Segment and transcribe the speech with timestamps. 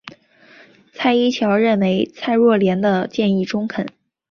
[0.93, 3.85] 宋欣桥认为蔡若莲的建议中肯。